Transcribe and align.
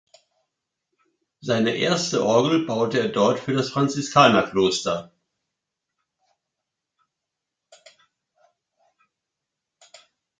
Seine 1.41 1.75
erste 1.75 2.25
Orgel 2.25 2.65
baute 2.65 2.99
er 2.99 3.09
dort 3.09 3.39
für 3.39 3.53
das 3.53 3.69
Franziskanerkloster. 3.69 5.11